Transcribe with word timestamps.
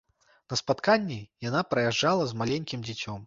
На 0.51 0.57
спатканні 0.61 1.17
яна 1.47 1.61
прыязджала 1.73 2.23
з 2.31 2.39
маленькім 2.43 2.79
дзіцём. 2.91 3.19